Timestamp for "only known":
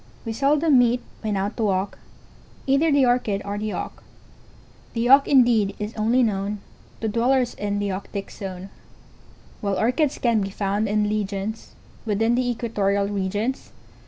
5.93-6.57